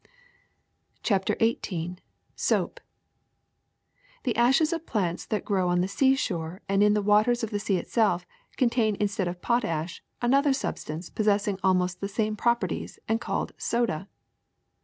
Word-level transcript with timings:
CHAPTER 1.03 1.35
XVIII 1.35 1.97
SOAP 2.35 2.79
^^'^"■^HE 4.25 4.35
ashes 4.35 4.73
of 4.73 4.87
plants 4.87 5.27
that 5.27 5.45
grow 5.45 5.69
on 5.69 5.81
the 5.81 5.87
seashore 5.87 6.57
T 6.61 6.65
and 6.73 6.81
in 6.81 6.95
the 6.95 7.03
waters 7.03 7.43
of 7.43 7.51
the 7.51 7.59
sea 7.59 7.77
itself 7.77 8.25
contain, 8.57 8.95
in 8.95 9.07
stead 9.07 9.27
of 9.27 9.43
potash, 9.43 10.01
another 10.19 10.53
substance 10.53 11.11
possessing 11.11 11.59
almost 11.63 12.01
the 12.01 12.07
same 12.07 12.35
properties 12.35 12.97
and 13.07 13.21
called 13.21 13.51
soda. 13.59 14.07